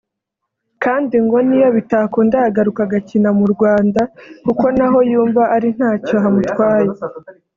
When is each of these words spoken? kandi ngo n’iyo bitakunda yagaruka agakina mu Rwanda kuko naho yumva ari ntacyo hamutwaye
kandi 0.83 1.15
ngo 1.25 1.37
n’iyo 1.47 1.69
bitakunda 1.77 2.35
yagaruka 2.45 2.81
agakina 2.87 3.29
mu 3.39 3.45
Rwanda 3.53 4.01
kuko 4.45 4.65
naho 4.77 4.97
yumva 5.11 5.43
ari 5.55 5.69
ntacyo 5.77 6.15
hamutwaye 6.23 6.89